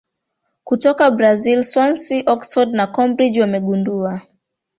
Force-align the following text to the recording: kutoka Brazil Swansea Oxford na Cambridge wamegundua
kutoka 0.63 1.11
Brazil 1.11 1.63
Swansea 1.63 2.23
Oxford 2.33 2.69
na 2.71 2.87
Cambridge 2.87 3.41
wamegundua 3.41 4.21